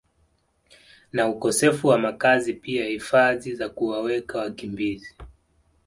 [1.13, 5.15] na ukosefu wa makazi pia hifadhi za kuwaweka wakimbizi